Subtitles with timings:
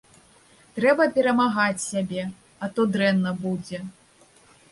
[0.77, 2.23] Трэба перамагаць сябе,
[2.67, 3.77] а то дрэнна будзе.